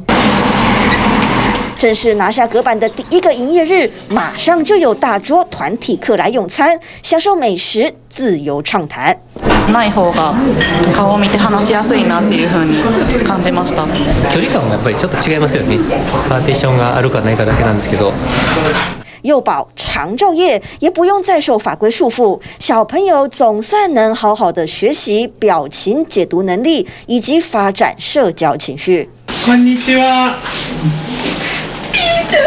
[1.77, 9.17] 正式拿下隔板的第一个营业日，马上就有大桌团体客来用餐，享受美食，自由畅谈。
[9.71, 10.35] ない方が
[10.93, 12.83] 颜を见て话しやすいなっていう风に
[13.25, 13.85] 感じました。
[14.31, 15.77] 距离感もやっぱりちょっと违いますよね。
[16.29, 18.11] パーテーションがあるかないかだけなんですけど。
[19.23, 29.09] 幼保长照业也不用再受法规束缚，小朋友总算能好好的学习表情解读能力，以及发展社交情绪。
[29.45, 30.33] こんにちは。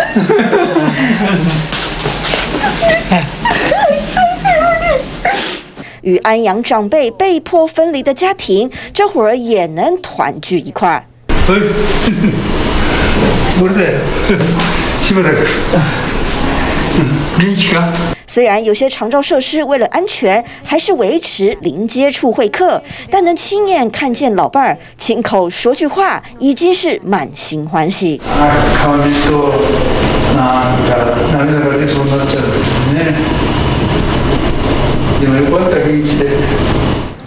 [6.02, 11.06] 与安阳长辈被迫分离的家庭，这会儿也能团聚一块。
[18.30, 28.22] 虽然有些长照设施为了安全，还是维持零接触会客，但能亲眼看见老伴儿亲口说句话，已经是满心欢喜。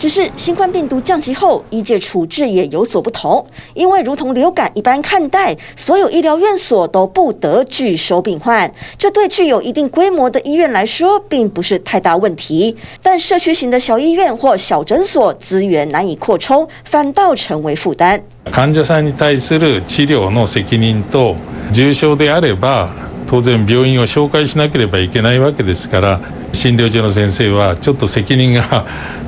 [0.02, 3.44] 只是新冠病毒降级后，医界处置也有所不同，
[3.74, 8.72] 因为如同流感一般看待，所有医疗院所都不得拒收病患。
[8.98, 12.78] 这对具有一定规模的医院来说，并不是太大问题。
[13.02, 18.22] 但社区型的小医院或小诊所资源难以扩充，反倒成为负担。
[18.52, 21.36] 患者さんに対する治疗の责任と
[21.74, 22.92] 重症であれば
[23.26, 26.22] 当然病院を绍介しなければいけないわけですから
[26.54, 28.86] 诊疗所の先生はちょっと责任が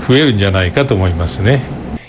[0.08, 1.62] 増えるんじゃないかと思いますね。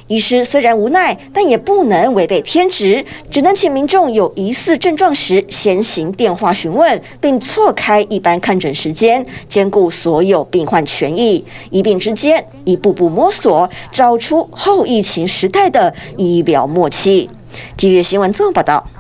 [0.09, 17.31] 医师虽然无奈，但也不能违背天职，只能请民众有疑似症状时先行电话询问，并错开一般看诊时间，兼顾所有病患权益，医病之间一步步摸索，找出后疫情时代的医疗默契。
[17.79, 18.94] TVB 新闻综合报道。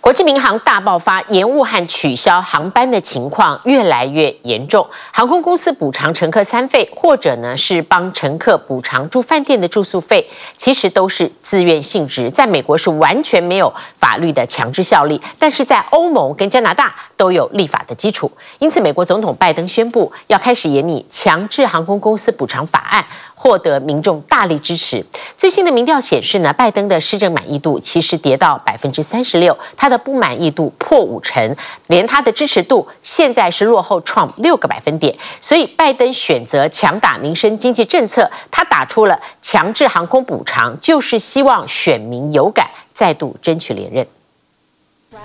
[0.00, 4.86] 国际民航大爆发，延误和取消航班的情况越来越严重。
[5.10, 18.30] 航空公司补偿乘客餐费，或者呢是帮乘客补偿住饭店的住宿费，其实都是自愿性质，在美国是完全没有法律的强制效力，但是在欧盟跟加拿大都有立法的基础。
[18.58, 23.04] 因此，美国总统拜登宣布要开始研拟强制航空公司补偿法案。
[23.42, 25.04] 获得民众大力支持。
[25.36, 31.56] 最新的民调显示呢，拜登的施政满意度其实跌到百分之三十六，他的不满意度破五成，
[31.88, 35.12] 连他的支持度现在是落后 Trump 六个百分点。
[35.40, 42.70] 所以拜登选择强打民生经济政策，他打出了强制航空补偿，就是希望选民有感。
[42.94, 44.06] 再度争取连任。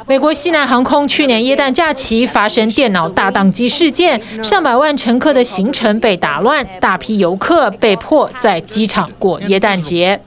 [0.06, 10.20] 美国西南航空去年耶诞假期发生电脑大宕机事件，上百万乘客的行程被打乱，大批游客被迫在机场过耶诞节。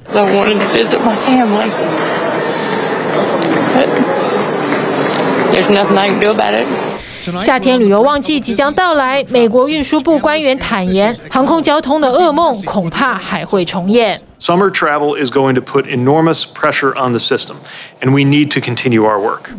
[7.38, 14.22] 夏天旅游旺季即将到来，美国运输部官员坦言，航空交通的噩梦恐怕还会重演。
[14.40, 17.58] Summer travel is going to put enormous pressure on the system,
[18.00, 19.50] and we need to continue our work.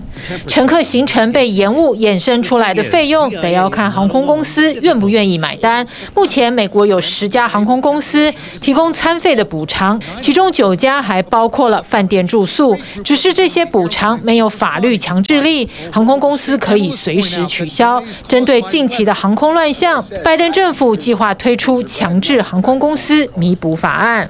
[0.48, 5.86] 乘客行程被延误衍生出来的费用，得要看航空公司愿不愿意买单。
[6.16, 12.76] 目前，美国有十家航空公司提供餐费的补偿，其中九家还包括了饭店住宿。
[13.04, 18.02] 只是这些补偿没有法律强制力，航空公司可以随时取消。
[18.28, 24.28] 针对近期的航空乱象，拜登政府计划推出强制航空公司弥补法案。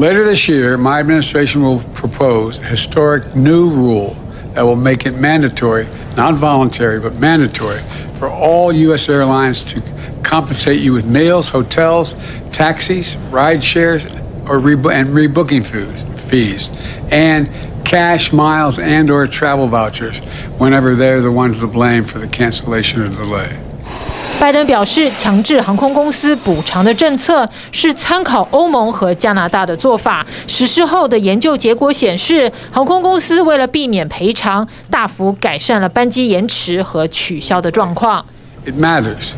[0.00, 4.14] Later this year, my administration will propose a historic new rule
[4.54, 5.86] that will make it mandatory,
[6.16, 7.80] not voluntary, but mandatory
[8.14, 9.10] for all U.S.
[9.10, 9.82] airlines to
[10.22, 12.14] compensate you with meals, hotels,
[12.50, 14.06] taxis, ride shares,
[14.46, 15.62] or and rebooking
[16.18, 16.70] fees,
[17.12, 17.50] and
[17.84, 20.20] cash, miles, and or travel vouchers
[20.56, 23.69] whenever they're the ones to blame for the cancellation or delay.
[24.40, 30.26] 拜登表示，强制航空公司补偿的政策是参考欧盟和加拿大的做法。
[30.46, 38.24] 实施后的研究结果显示，航空公司为了避免赔偿，大幅改善了班机延迟和取消的状况。
[38.64, 39.34] It matters.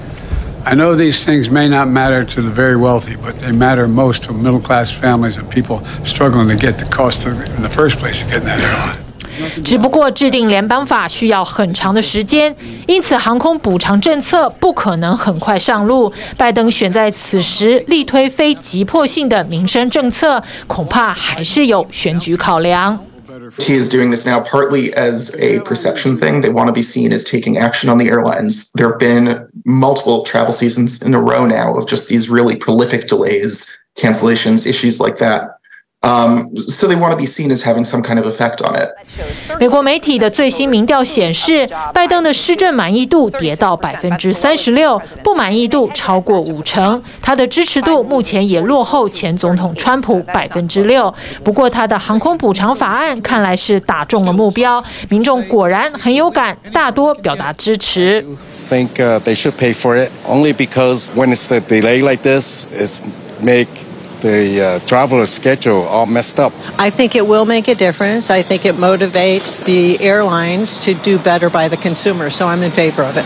[0.64, 4.22] I know these things may not matter to the very wealthy, but they matter most
[4.26, 8.22] to middle-class families and people struggling to get the cost of, in the first place
[8.22, 9.11] to get that airline.
[9.64, 12.54] 只不过制定联邦法需要很长的时间，
[12.86, 16.12] 因此航空补偿政策不可能很快上路。
[16.36, 22.98] 拜登选在此时力推非急迫性的民生政策，恐怕还是有选举考量。
[23.58, 26.40] He is doing this now partly as a perception thing.
[26.40, 28.70] They want to be seen as taking action on the airlines.
[28.74, 33.06] There have been multiple travel seasons in a row now of just these really prolific
[33.06, 35.58] delays, cancellations, issues like that.
[36.04, 38.90] Um, so they want to be seen as having some kind of effect on it.
[39.60, 47.00] 美国媒体的最新民调显示，拜登的施政满意度跌到百分之三十六，不满意度超过五成。
[47.22, 51.14] 他的支持度目前也落后前总统川普百分之六。
[51.44, 58.26] 不过，他的航空补偿法案看来是打中了目标，民众果然很有感，大多表达支持。
[58.68, 62.98] Think they should pay for it only because when it's a delay like this, it's
[63.40, 63.68] make
[64.22, 66.52] the uh, traveler schedule all messed up.
[66.78, 68.30] I think it will make a difference.
[68.30, 72.70] I think it motivates the airlines to do better by the consumer, so I'm in
[72.70, 73.24] favor of it.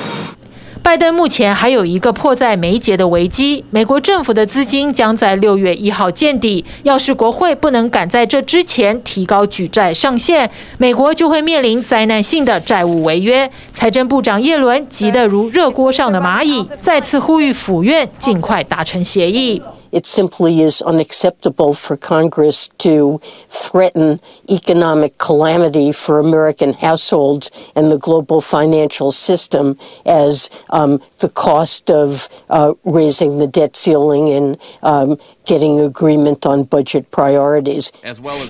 [0.82, 6.64] 拜登目前还有一个迫在眉睫的危机，美国政府的资金将在六月一号见底。
[6.84, 13.50] 要是国会不能赶在这之前提高举债上限，美国就会面临灾难性的债务违约。
[13.74, 19.60] 财政部长耶伦急得如热锅上的蚂蚁，再次呼吁府院尽快达成协议。
[19.96, 23.18] It simply is unacceptable for Congress to
[23.48, 31.90] threaten economic calamity for American households and the global financial system as um, the cost
[31.90, 35.16] of uh, raising the debt ceiling and um,
[35.46, 37.88] getting agreement on budget priorities.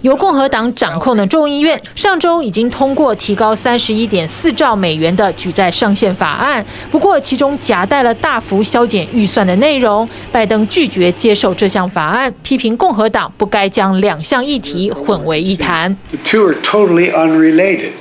[0.03, 10.09] 由共和党掌控的众议院上周已经通过提高三十一点四兆美元的举债上限法案，不过其中夹带了大幅削减预算的内容。
[10.33, 15.97] 拜登拒绝接受这项法案，批评共和党不该将两项议题混为一谈。
[16.11, 17.93] The two are totally unrelated.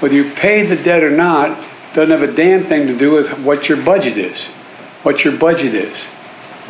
[0.00, 1.50] Whether you pay the debt or not
[1.94, 4.46] doesn't have a damn thing to do with what your budget is.
[5.02, 5.96] What your budget is.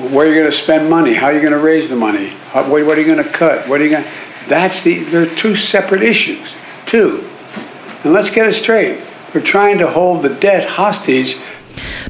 [0.09, 2.85] Where you're going to spend money, how you're going to raise the money, how, what,
[2.87, 4.07] what are you going to cut, what are you going.
[4.49, 5.05] That's the...
[5.05, 6.49] They're two separate issues,
[6.87, 7.29] Two.
[8.03, 9.01] And let's get it straight.
[9.35, 11.39] We're trying to hold the debt hostage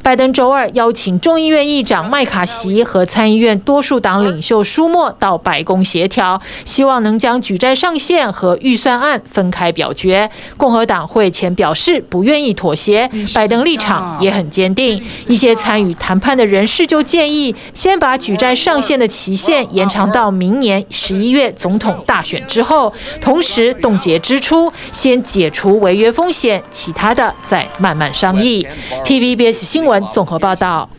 [0.03, 10.29] 拜登周二邀请众议院议长麦卡锡和参议院多数党领袖舒默到白宫协调，希望能将举债上限和预算案分开表决。
[10.57, 15.01] 共和党会前表示不愿意妥协，拜登立场也很坚定。
[15.27, 28.65] 一些参与谈判的人士就建议，先把举债上限的期限延长到明年十一月总统大选之后，同时冻结支出，先解除违约风险，其他的再慢慢商议。
[29.51, 30.01] TVBS 新闻。
[30.07, 30.89] 综合报道，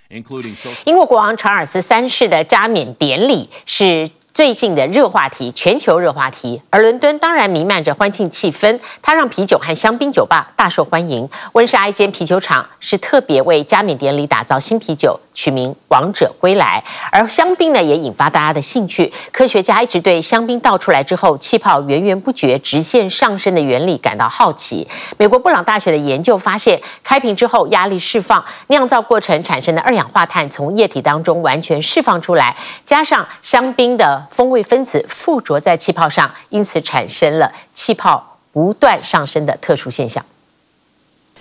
[0.84, 6.62] 英国国王查尔斯三世的加冕典礼是最近的热话题，全球热话题。
[6.70, 11.28] 而伦敦当然弥漫着欢庆气氛，它让啤酒和香槟酒吧大受欢迎。
[11.52, 16.82] 温莎一间啤酒厂是特别为加冕典礼打造新啤酒，取名“王者归来”。
[17.12, 19.12] 而香槟呢，也引发大家的兴趣。
[19.32, 24.88] 科学家一直对香槟倒出来之后气泡源源不绝、直线上升的原理感到好奇。
[25.18, 32.56] 美国布朗大学的研究发现，开瓶之后压力释放，酿造过程产生的二氧化碳从液体当中完全释放出来，
[32.86, 40.24] 加上香槟的风味分子附着在气泡上，因此产生了气泡不断上升的特殊现象。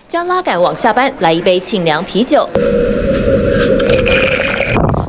[0.07, 2.49] 将拉杆往下扳，来一杯沁凉啤酒。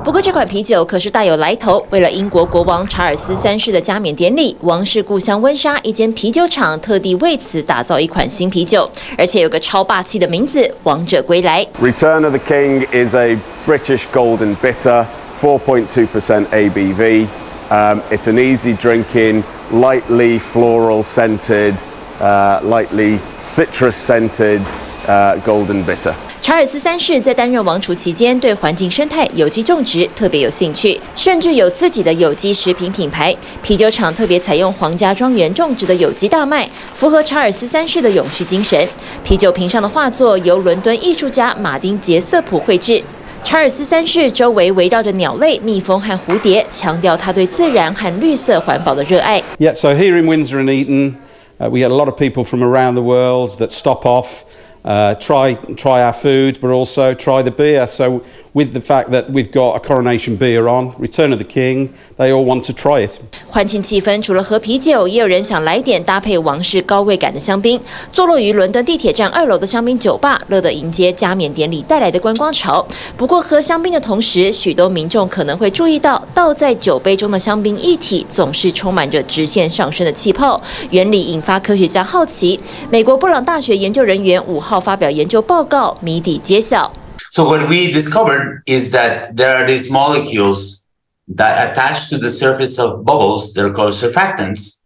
[0.04, 1.84] 不过这款啤酒可是大有来头。
[1.90, 11.66] 为了英国国王查尔斯三世的加冕典礼，王室故乡温莎一间啤酒厂特地为此打造一款新啤酒，而且有个超霸气的名字——王者归来。
[11.80, 15.06] Return of the King is a British golden bitter,
[15.40, 17.26] 4.2% ABV.
[17.72, 21.74] Um, it's an easy drinking, lightly floral scented,
[22.20, 24.60] uh, lightly citrus scented.
[25.08, 26.12] Uh, golden bitter。
[26.40, 33.34] 查尔斯三世在担任王储期间，对环境生态、有机种植特别有兴趣，甚至有自己的有机食品品牌。
[33.64, 38.88] 啤酒厂特别采用皇家庄园种植的有机大麦，符合查尔斯三世的永续精神。
[39.24, 43.02] 啤酒瓶上的画作由伦敦艺术家马丁杰瑟普绘制。
[43.43, 49.41] 查尔斯三世周围围绕着鸟类、蜜蜂和蝴蝶，强调他对自然和绿色环保的热爱。
[49.57, 51.15] Yeah, so here in Windsor and Eton,
[51.59, 54.43] uh, we get a lot of people from around the world that stop off.
[54.83, 57.85] Uh, try try our food, but also try the beer.
[57.87, 58.21] So
[58.54, 62.30] with the fact that we've got a coronation beer on, Return of the King, they
[62.30, 63.18] all want to try it.
[63.48, 67.80] 欢庆气氛，除了喝啤酒，也有人想来点搭配王室高贵感的香槟。
[68.12, 72.86] 坐落于伦敦地铁站二楼的香槟酒吧，乐得迎接加冕典礼带来的观光潮。
[73.16, 82.60] 不过喝香槟的同时，许多民众可能会注意到，倒在酒杯中的香槟液体总是充满着直线上升的气泡，原理引发科学家好奇。
[82.90, 86.92] 美国布朗大学研究人员五号发表研究报告，谜底揭晓。
[87.31, 90.85] So what we discovered is that there are these molecules
[91.35, 94.83] that attach to the surface of bubbles that are called surfactants.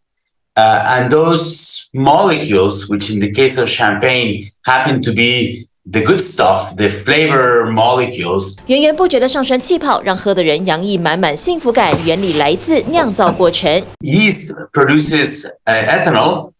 [0.57, 6.19] Uh, and those molecules, which in the case of champagne happen to be the good
[6.19, 8.57] stuff, the flavor molecules.
[8.67, 11.95] 源源不绝的上升气泡，让喝的人洋溢满满幸福感。
[12.05, 13.81] 原理来自酿造过程。
[14.01, 16.51] Yeast produces uh, ethanol,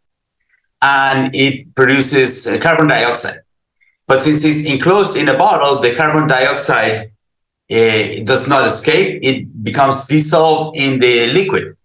[0.80, 3.41] and it produces uh, carbon dioxide.
[4.07, 7.11] But since it's enclosed in a bottle, the carbon dioxide
[7.71, 9.21] uh, does not escape.
[9.23, 11.77] It becomes dissolved in the liquid.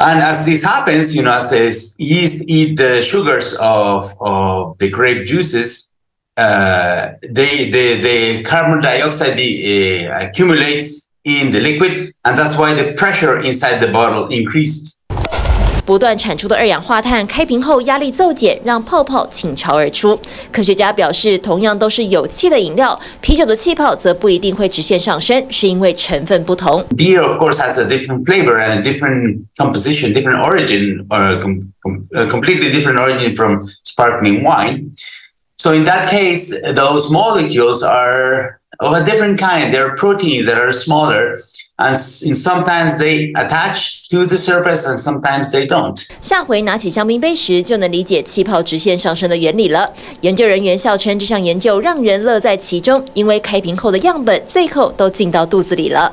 [0.00, 4.90] And as this happens, you know, as the yeast eat the sugars of, of the
[4.90, 5.90] grape juices,
[6.36, 12.94] uh, they, the, the carbon dioxide uh, accumulates in the liquid, and that's why the
[12.94, 14.97] pressure inside the bottle increases.
[15.87, 20.17] 不断产出的二氧化碳开瓶后压力骤减，让泡泡倾巢而出。
[20.51, 26.83] 科学家表示，同样都是有气的饮料，啤酒的气泡则不一定会直线上升，是因为成分不同。
[26.95, 31.59] Beer, of course, has a different flavor and a different composition, different origin, or com
[32.13, 34.91] a completely different origin from sparkling wine.
[35.57, 39.73] So in that case, those molecules are of a different kind.
[39.73, 41.37] They're proteins that are smaller,
[41.77, 45.99] and sometimes they attach to the surface, and sometimes they don't.
[46.21, 49.93] 下回拿起香槟杯时，就能理解气泡直线上升的原理了。
[50.21, 56.11] 研究人员笑称，这项研究让人乐在其中，因为开瓶后的样本最后都进到肚子里了。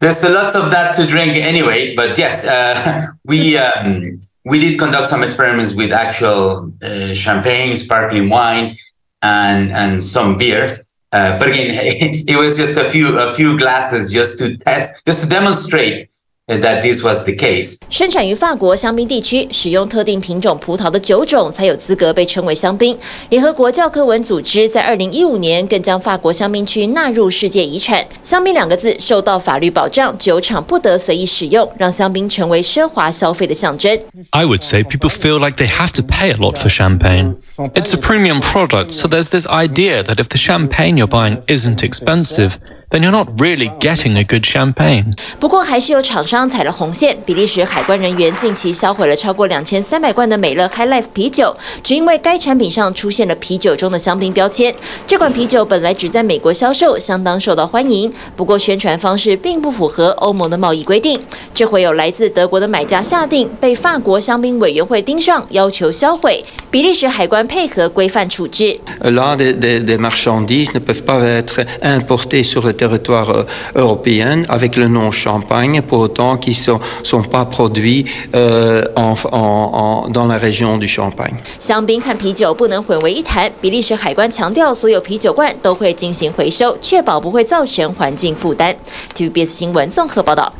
[0.00, 3.56] There's a lot of that to drink anyway, but yes, uh, we.
[3.56, 8.74] Um, we did conduct some experiments with actual uh, champagne, sparkling wine,
[9.22, 10.68] and and some beer.
[11.12, 15.22] Uh, but again, it was just a few a few glasses just to test, just
[15.22, 16.08] to demonstrate
[16.47, 17.77] that this was the case.
[17.89, 22.97] 生产于法国香槟地区，使用特定品种葡萄的酒种才有资格被称为香槟。
[23.29, 28.05] 联合国教科文组织在二零一五年更将法国香槟区纳入世界遗产。
[28.23, 33.99] 香槟两个字受到法律保障，酒厂不得随意使用，让香槟成为奢华消费的象征。
[34.29, 37.35] I would say people feel like they have to pay a lot for champagne.
[37.73, 41.79] It's a premium product, so there's this idea that if the champagne you're buying isn't
[41.79, 42.51] expensive,
[42.89, 45.13] then you're not really getting a good champagne.
[45.39, 47.17] 不过还是有厂商踩了红线。
[47.25, 54.73] 比利时海关人员近期销毁了超过两千三百罐的美乐 High Life 啤酒，只因为该产品上出现了啤酒中的香槟标签。
[55.05, 58.11] 这款啤酒本来只在美国销售，相当受到欢迎。
[58.35, 61.19] 不过宣传方式并不符合欧盟的贸易规定。
[61.53, 66.43] 这回有来自德国的买家下定，被法国香槟委员会盯上，要求销毁。
[66.71, 68.79] 比利时海关配合规范处置。
[69.01, 73.43] Là, des, des, des marchandises ne peuvent pas être importées sur le territoire euh,
[73.75, 78.05] européen avec le nom Champagne, pour autant qu'ils ne sont, sont, pas produits
[78.35, 81.33] euh, en, en, en, dans la région du Champagne.
[81.59, 88.75] 香槟和啤酒不能混为一谈，比利时海关强调，所有啤酒罐都会进行回收，确保不会造成环境负担。
[89.15, 90.56] TVBS 新闻综合报道。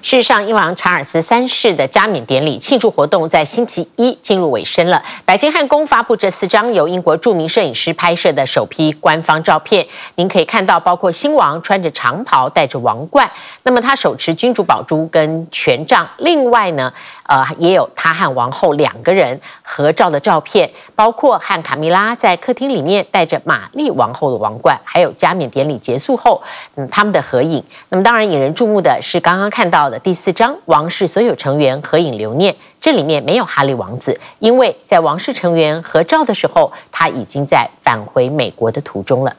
[0.00, 5.02] 事实上，英王查尔斯三世的加冕典礼庆祝活动在星期一进入尾声了。
[5.24, 9.84] 白金汉宫发布这四张由英国著名摄影师拍摄的首批官方照片，
[10.14, 13.28] 您可以看到，包括新王穿着长袍，戴着王冠，
[13.64, 16.08] 那么他手持君主宝珠跟权杖。
[16.18, 16.92] 另外呢，
[17.28, 26.42] 呃，也有他和王后两个人合照的照片，包括和卡米拉在客厅里面戴着玛丽王后的王冠，还有加冕典礼结束后，
[26.76, 27.62] 嗯，他们的合影。
[27.90, 39.36] 那么当然引人注目的是刚刚看到的第四张王室所有成员合影留念，这里面没有哈利王子，因为在王室成员合照的时候，他已经在返回美国的途中了。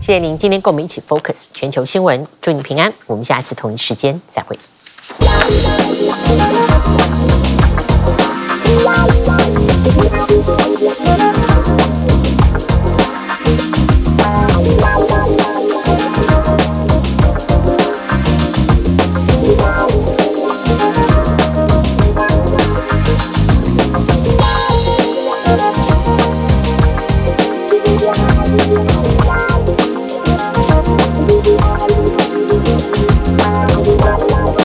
[0.00, 4.56] 谢谢您今天跟我们一起 focus 全球新闻，祝你平安，我们下次同一时间再会。
[14.78, 15.05] Wow.